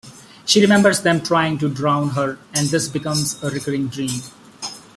She 0.47 0.61
remembers 0.61 1.01
them 1.03 1.21
trying 1.21 1.59
to 1.59 1.69
drown 1.69 2.09
her, 2.15 2.39
and 2.55 2.67
this 2.69 2.87
becomes 2.87 3.37
a 3.43 3.51
recurring 3.51 3.87
dream. 3.89 4.21